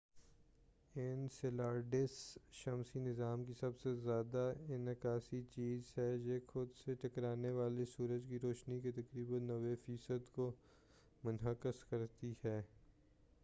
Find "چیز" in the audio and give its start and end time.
5.51-5.91